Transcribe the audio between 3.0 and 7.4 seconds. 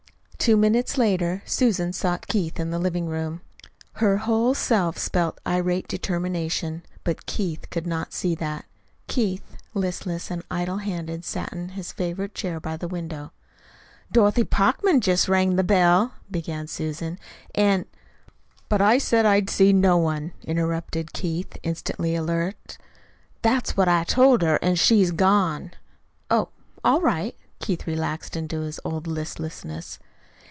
room. Her whole self spelt irate determination but